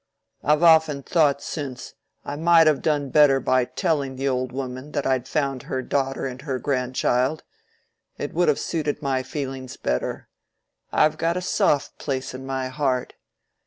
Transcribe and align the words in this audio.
I've 0.43 0.63
often 0.63 1.03
thought 1.03 1.43
since, 1.43 1.93
I 2.25 2.35
might 2.35 2.65
have 2.65 2.81
done 2.81 3.11
better 3.11 3.39
by 3.39 3.65
telling 3.65 4.15
the 4.15 4.27
old 4.27 4.51
woman 4.51 4.93
that 4.93 5.05
I'd 5.05 5.27
found 5.27 5.61
her 5.61 5.83
daughter 5.83 6.25
and 6.25 6.41
her 6.41 6.57
grandchild: 6.57 7.43
it 8.17 8.33
would 8.33 8.47
have 8.47 8.57
suited 8.57 9.03
my 9.03 9.21
feelings 9.21 9.77
better; 9.77 10.27
I've 10.91 11.19
got 11.19 11.37
a 11.37 11.39
soft 11.43 11.99
place 11.99 12.33
in 12.33 12.47
my 12.47 12.67
heart. 12.69 13.13